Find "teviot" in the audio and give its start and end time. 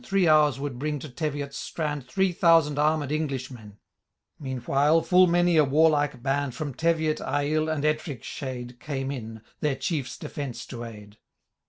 6.73-7.19